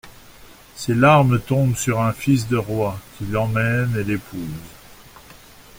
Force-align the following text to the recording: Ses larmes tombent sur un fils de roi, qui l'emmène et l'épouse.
Ses 0.77 0.95
larmes 0.95 1.39
tombent 1.39 1.75
sur 1.77 2.01
un 2.01 2.11
fils 2.11 2.47
de 2.47 2.57
roi, 2.57 2.97
qui 3.19 3.25
l'emmène 3.27 3.93
et 3.99 4.03
l'épouse. 4.03 4.49